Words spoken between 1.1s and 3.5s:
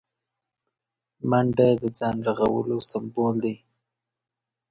منډه د ځان رغولو سمبول